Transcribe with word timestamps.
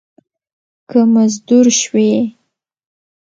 که 0.89 0.99
مزدور 1.13 1.65
شوې 1.79 2.11